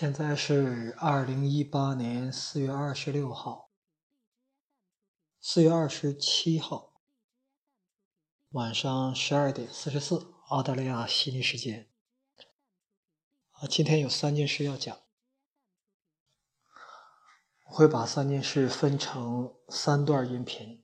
[0.00, 3.70] 现在是二零一八年四月二十六号，
[5.42, 7.02] 四月二十七号
[8.52, 11.90] 晚上十二点四十四，澳大利亚悉尼时间。
[13.50, 14.98] 啊，今天有三件事要讲，
[17.66, 20.82] 我会把三件事分成三段音频，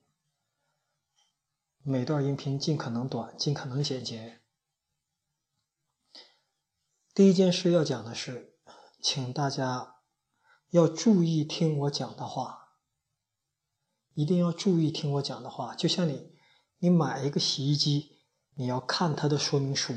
[1.81, 4.41] 每段音频尽可能短，尽可能简洁。
[7.15, 8.53] 第一件事要讲的是。
[8.99, 9.95] 请大家
[10.69, 12.73] 要注意听我讲的话，
[14.13, 15.75] 一定要注意听我讲的话。
[15.75, 16.35] 就像你，
[16.79, 18.17] 你买一个洗衣机，
[18.55, 19.93] 你要看它的说明书，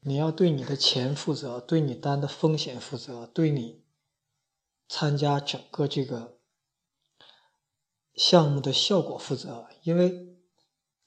[0.00, 3.84] 你要对你的钱负责，对你单的风险负责，对你
[4.88, 6.38] 参加整个这个
[8.14, 9.68] 项目的效果负责。
[9.82, 10.38] 因为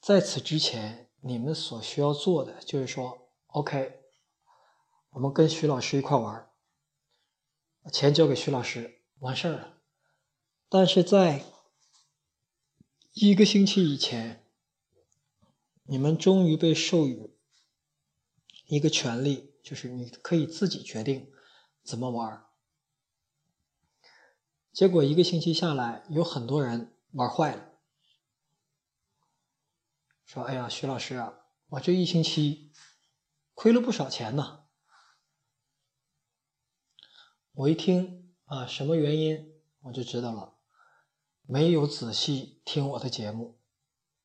[0.00, 4.03] 在此之前，你们所需要做的就是说，OK。
[5.14, 6.50] 我们跟徐老师一块玩，
[7.82, 9.78] 把钱交给徐老师，完事儿了。
[10.68, 11.44] 但是在
[13.12, 14.44] 一个星期以前，
[15.84, 17.32] 你们终于被授予
[18.66, 21.30] 一个权利，就是你可以自己决定
[21.84, 22.44] 怎么玩。
[24.72, 27.70] 结果一个星期下来，有很多人玩坏了，
[30.24, 31.34] 说：“哎呀，徐老师啊，
[31.68, 32.72] 我这一星期
[33.54, 34.62] 亏了不少钱呢。”
[37.56, 39.52] 我一听啊，什么原因
[39.82, 40.54] 我就知道了，
[41.46, 43.60] 没有仔细听我的节目，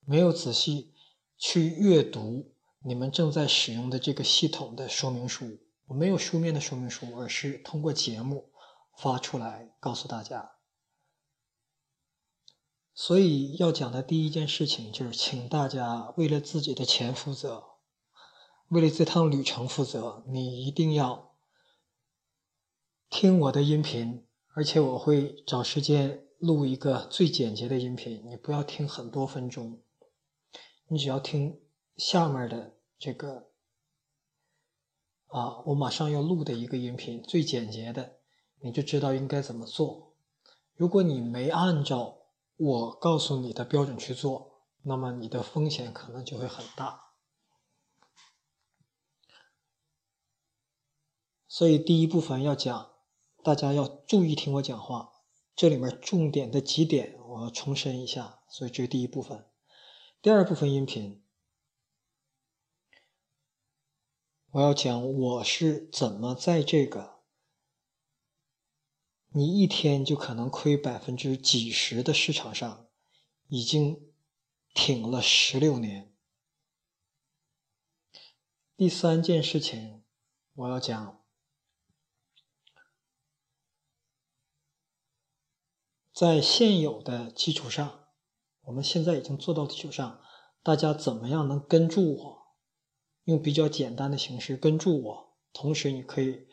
[0.03, 0.95] 没有仔细
[1.37, 5.59] 去阅读你们正在使用的这个系统的说明书。
[5.85, 8.51] 我没有书面的说明书，而是通过节目
[8.97, 10.53] 发出来告诉大家。
[12.95, 17.63] 所以要讲的第一件事情就是，请大家为了自己的钱负责，
[18.69, 21.28] 为了这趟旅程负责，你一定要。
[23.09, 28.23] 听我的音频，而且我会找时间录一个最简洁的音频。
[28.29, 29.81] 你不要听很多分钟，
[30.87, 31.59] 你只要听
[31.97, 33.49] 下面的这个
[35.27, 38.19] 啊，我马上要录的一个音频，最简洁的，
[38.61, 40.13] 你就知道应该怎么做。
[40.75, 42.19] 如果你没按照
[42.57, 47.13] 我告诉你的标准去做，那么你的风险可能就会很大。
[51.47, 52.98] 所以第一部分要讲。
[53.41, 55.13] 大家要注意听我讲话，
[55.55, 58.43] 这里面重点的几点我要重申一下。
[58.49, 59.45] 所以这是第一部分，
[60.21, 61.23] 第二部分音频，
[64.51, 67.21] 我要讲我是怎么在这个
[69.29, 72.87] 你一天就可能亏百分之几十的市场上，
[73.47, 74.11] 已经
[74.73, 76.13] 挺了十六年。
[78.75, 80.03] 第三件事情，
[80.55, 81.18] 我要讲。
[86.19, 87.97] 在现有的基础上，
[88.63, 90.19] 我们现在已经做到的基础上，
[90.61, 92.57] 大家怎么样能跟住我？
[93.23, 96.45] 用比较简单的形式跟住我，同时你可以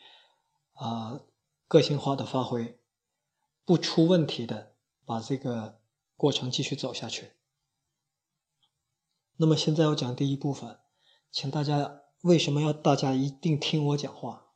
[0.71, 1.19] 啊
[1.67, 2.79] 个性化的发挥，
[3.65, 4.73] 不出问题的
[5.03, 5.81] 把这个
[6.15, 7.33] 过程继续走下去。
[9.35, 10.79] 那么现在要讲第一部分，
[11.29, 14.53] 请大家为什么要大家一定听我讲话？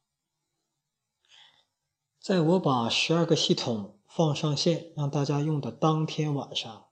[2.17, 3.97] 在我把十二个系统。
[4.13, 6.89] 放上线让大家用的当天晚上，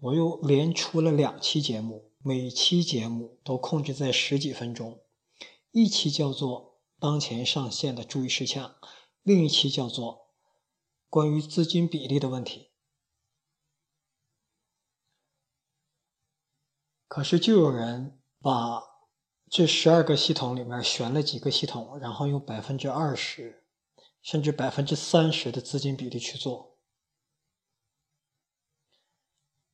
[0.00, 5.02] 我又连出了两期节目，每期节目都控制在十几分钟。
[5.72, 8.76] 一期叫做“当前上线的注意事项”，
[9.22, 10.30] 另一期叫做
[11.10, 12.70] “关于资金比例的问题”。
[17.06, 18.82] 可是就有人把
[19.50, 23.65] 这十二个系统里面选了几个系统，然后用百分之二十。
[24.26, 26.74] 甚至百分之三十的资金比例去做。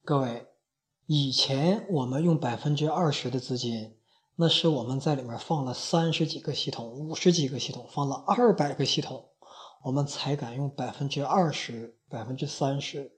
[0.04, 0.46] 各位，
[1.06, 3.96] 以前我们用百分之二十的资金，
[4.36, 9.30] 那是我们在里面放了三十几个系统、五十几个系统，放了二百个系统，
[9.84, 13.10] 我们才敢用百分之二十、百分之三十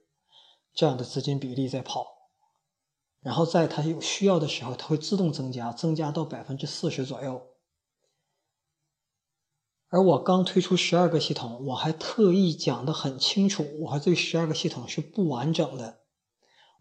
[0.73, 2.29] 这样的资金比例在跑。
[3.19, 7.54] 然后在它有需要的时候，它会自动增加，增加到百分之四十左右。
[9.89, 15.99] 而我刚推出十二个系统，我还特意讲的很清楚，我还这十二个系统是不完整的，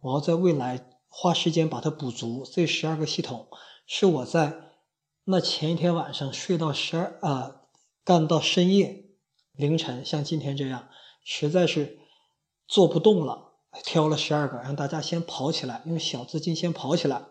[0.01, 2.45] 我要在未来花时间把它补足。
[2.51, 3.49] 这十二个系统
[3.87, 4.55] 是我在
[5.25, 7.61] 那前一天晚上睡到十二啊，
[8.05, 9.05] 干到深夜
[9.53, 10.89] 凌晨，像今天这样，
[11.23, 11.99] 实在是
[12.67, 13.53] 做不动了，
[13.85, 17.23] 挑了十二个，让大家先跑起来，用小资金先跑起来。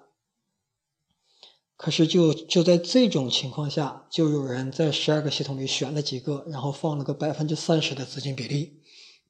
[1.75, 8.81] 可是就就在这种情况下，就有人在十二个系统里选了几个，然后放了个百分之三十的资金比例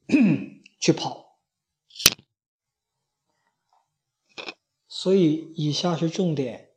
[0.78, 1.38] 去跑。
[4.86, 6.70] 所以以下是重点，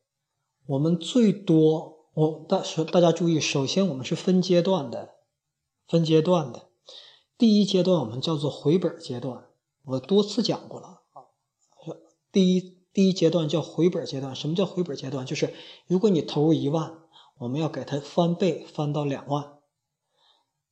[0.65, 5.15] 我们最多我大大家注意，首先我们是分阶段的，
[5.87, 6.69] 分阶段的。
[7.37, 9.45] 第一阶段我们叫做回本阶段，
[9.85, 11.29] 我多次讲过了啊。
[12.31, 15.23] 第一第一阶段叫回本阶段，什么叫回本阶段？
[15.23, 15.53] 就是
[15.85, 16.97] 如果你投入一万，
[17.37, 19.59] 我们要给它翻倍，翻到两万。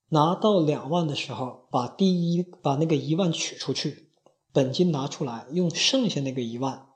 [0.09, 4.09] 拿到两万的时候，把第一把那个一万取出去，
[4.51, 6.87] 本金拿出来，用剩下那个一万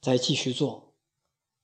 [0.00, 0.94] 再继续做，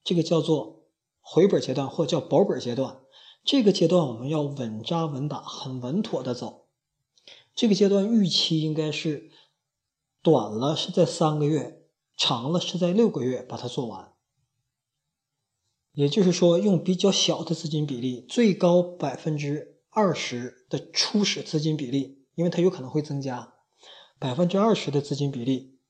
[0.02, 0.86] 这个叫做
[1.20, 3.02] 回本阶段，或叫保本阶段。
[3.44, 6.66] 这个阶段我们要稳扎稳打，很稳妥的走。
[7.54, 9.30] 这个阶段预期应该是
[10.22, 11.81] 短了是在三个月，
[12.24, 14.12] 长了是在六个月把它做完。
[15.92, 23.54] 也就是说，用比较小的资金比例，最高百分之二十的初始资金比例，因为它有可能会增加
[24.20, 25.80] 百分之二十的资金比例，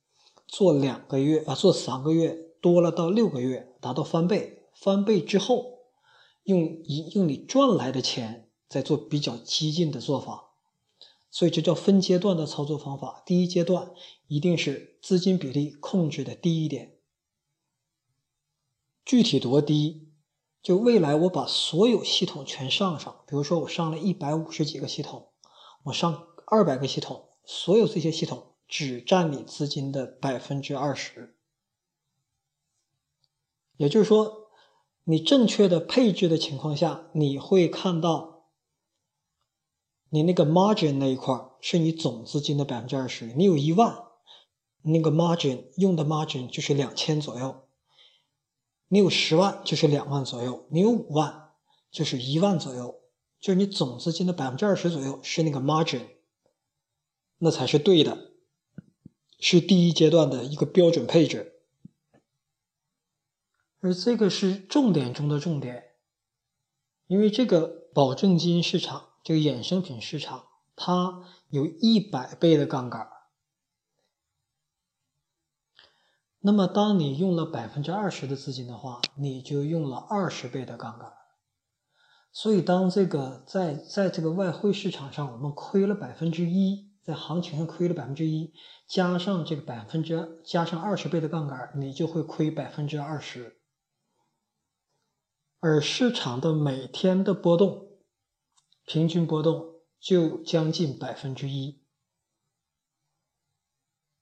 [0.48, 4.62] 做两个月啊，做三个月，多了到六个月，达到翻倍。
[4.74, 5.80] 翻倍之后，
[6.44, 10.51] 用一用你赚来的钱再做比较激进的做法。
[11.32, 13.22] 所以这叫分阶段的操作方法。
[13.24, 13.90] 第一阶段
[14.28, 16.98] 一定是资金比例控制的低一点，
[19.02, 20.12] 具体多低？
[20.62, 25.30] 就未来我把所有系统全上上，比如说我上了一百五十几个系统，
[25.84, 31.34] 我上二百个系统，所有这些系统只占你资金的百分之二十。
[33.78, 34.50] 也就是说，
[35.04, 38.31] 你正确的配置的情况下，你会看到。
[40.14, 43.96] 你那个 margin 那一块是你总资金的百分之二十，你有一万，
[44.82, 47.66] 那个 margin 用的 margin 就是两千左右。
[48.88, 51.52] 你有十万就是两万左右，你有五万
[51.90, 53.00] 就是一万左右，
[53.40, 56.02] 就是你总资金的百分之二十左右是那个 margin，
[57.38, 58.32] 那才是对的，
[59.38, 61.62] 是第一阶段的一个标准配置，
[63.80, 65.94] 而这个是重点中的重点，
[67.06, 69.11] 因为这个保证金市场。
[69.22, 73.08] 这个衍生品市场，它有一百倍的杠杆。
[76.40, 81.12] 那么，当你用了百分之二十的资金的话，你就用了二十倍的杠杆。
[82.32, 88.52] 所以，当这个在在这个外汇市场上，我们亏了百分之一，在行情上亏了百分之一，
[88.88, 93.60] 加上这个百分之加上二十倍的杠杆，你就会亏百分之二十。
[95.60, 97.91] 而市场的每天的波动。
[98.84, 101.80] 平均波动就将近百分之一，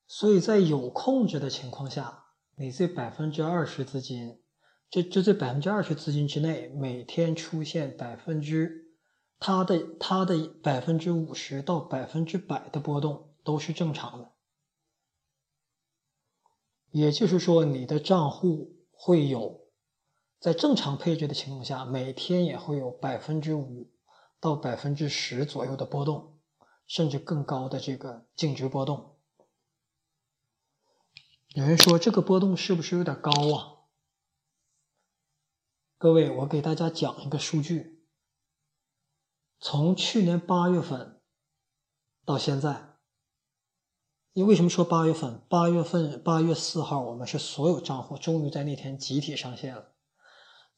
[0.06, 2.26] 所以在有控制的情况下，
[2.56, 4.42] 你这百分之二十资金，
[4.90, 8.92] 这就这百分之二十资金之内，每天出现百分之
[9.38, 14.32] 它的它的百分之五十到百分之百的波动都是正常的。
[16.90, 19.68] 也就是说，你的账户会有
[20.38, 23.90] 在正常配置的情况下，每天也会有百分之五。
[24.40, 26.40] 到百分之十左右的波动，
[26.86, 29.18] 甚至更高的这个净值波动。
[31.50, 33.76] 有人说这个波动是不是有点高啊？
[35.98, 38.06] 各位，我给大家讲一个数据：
[39.58, 41.20] 从去年八月份
[42.24, 42.96] 到现在，
[44.32, 45.44] 你为什么说八月份？
[45.50, 49.92] 八月份八月四号，我们是所有账户终于在那天集体上线了。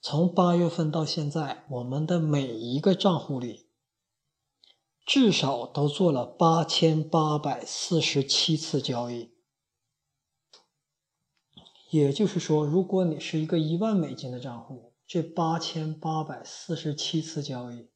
[0.04, 3.68] 从八月份到现在，我们的每一个账户里，
[5.06, 9.32] 至少都做了八千八百四十七次交易。
[11.90, 17.88] 也就是说，如果你是一个一万美金的账户，这八千八百四十七次交易，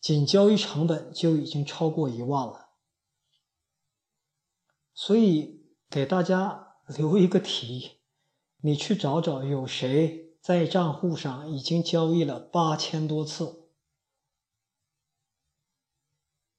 [0.00, 2.70] 仅交易成本就已经超过一万了。
[4.94, 8.00] 所以，给大家留一个题。
[8.66, 13.68] 你去找找，有谁在账户上已经交易了八千多次？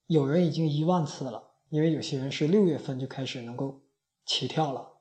[0.06, 3.82] 有人已经一万次了，因为有些人是六月份就开始能够
[4.24, 5.00] 起跳了，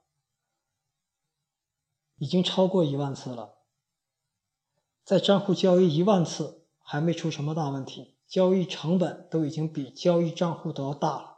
[2.17, 3.59] 已经超过一万次了。
[5.05, 11.34] 在账户交易一万次还没出什么大问题，交易成本都已经比交易账户都要大了。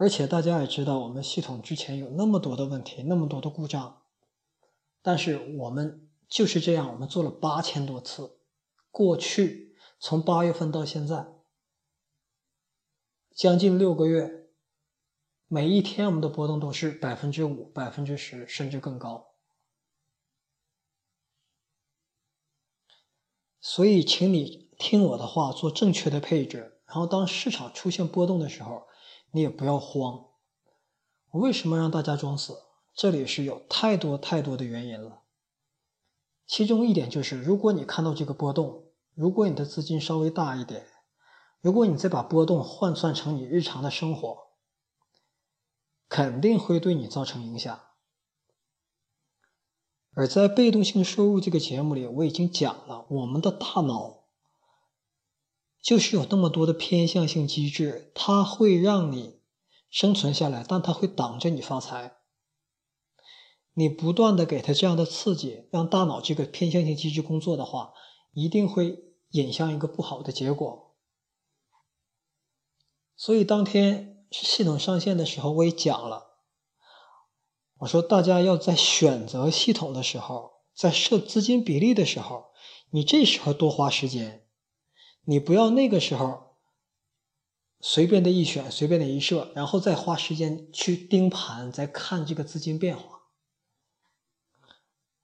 [0.00, 4.00] 而且大家也知道我们系统之前有那么多的问题那么多的故障
[5.02, 8.38] 但是我们就是这样我们做了八千多次
[8.90, 11.26] 过去从八月份到现在
[13.34, 14.48] 将近六个月
[15.48, 19.34] 每一天我们的波动都是百分之五百分之十甚至更高。
[23.60, 26.80] 所以请你听我的话做正确的配置。
[26.86, 28.82] 然后当市场出现波动的时候
[29.32, 30.26] 你也不要慌。
[31.30, 32.58] 我为什么让大家装死？
[32.92, 35.22] 这里是有太多太多的原因了。
[36.46, 40.86] 其中一点就是，如果你看到这个波动，如果你的资金稍微大一点，
[41.60, 44.36] 如果你再把波动换算成你日常的生活，
[46.08, 47.80] 肯定会对你造成影响。
[50.12, 54.19] 而在被动性收入这个节目里，我已经讲了，我们的大脑
[55.82, 59.40] 就是有那么多的偏向性机制，它会让你
[59.88, 62.16] 生存下来，但它会挡着你发财。
[63.74, 67.94] 你不断的给它这样的刺激，让大脑这个偏向性机制工作的话，
[68.32, 68.98] 一定会
[69.30, 70.96] 引向一个不好的结果。
[73.16, 76.28] 所以当天系统上线的时候，我也讲了。
[77.78, 82.50] 我说，大家要在选择系统的时候，在设资金比例的时候，
[82.90, 84.46] 你这时候多花时间，
[85.30, 86.56] 你不要那个时候
[87.78, 93.20] 随便的一选，随便的一设，然后再花时间去盯盘，再看这个资金变化。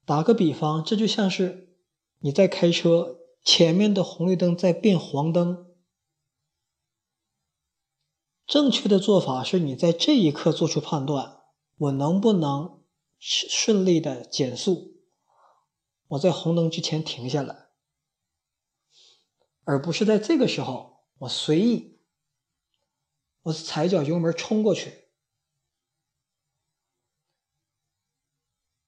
[0.04, 1.75] 打个比方，这就像是
[2.20, 5.66] 你在开车，前面的红绿灯在变黄灯，
[8.46, 11.40] 正确的做法是你在这一刻做出判断。
[11.78, 12.80] 我能不能
[13.18, 15.00] 顺顺利的减速？
[16.06, 17.65] 我在红灯之前停下来，
[19.66, 21.99] 而不是在这个时候我随意，
[23.42, 25.08] 我踩脚油门冲过去。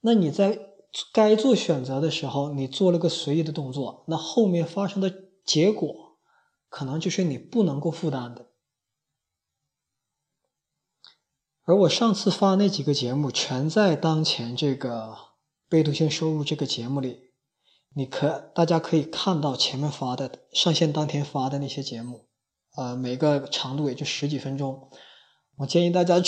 [0.00, 0.76] 那你在
[1.12, 5.12] 该做选择的时候，你做了个随意的动作，那后面发生的
[5.44, 6.18] 结果，
[6.68, 8.52] 可能就是你不能够负担的。
[11.64, 15.34] 而我上次发那几个节目，全在当前这个
[15.68, 17.27] 被动性收入这个节目里，
[17.94, 22.28] 你可大家可以看到前面发的上线当天发的那些节目，
[22.76, 24.90] 呃，每个长度也就十几分钟，
[25.56, 26.20] 我建议大家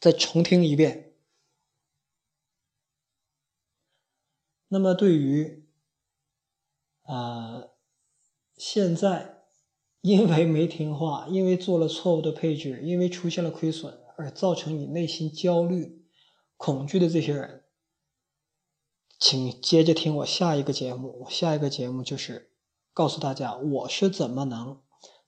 [0.00, 1.14] 再重听一遍。
[4.68, 5.68] 那么对于
[7.02, 7.64] 啊，
[8.56, 9.36] 现在。
[10.00, 16.06] 因为没听话，因为做了错误的配置，因为出现了亏损而造成你内心焦虑、
[16.56, 17.64] 恐惧的这些人，
[19.18, 21.22] 请接着听我下一个节目。
[21.24, 22.52] 我下一个节目就是
[22.92, 24.80] 告诉大家我是怎么能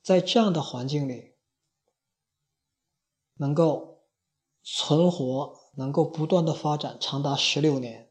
[0.02, 1.34] 在这样的环境里
[3.34, 4.04] 能够
[4.62, 8.09] 存活，能够不断的发展长达十六年。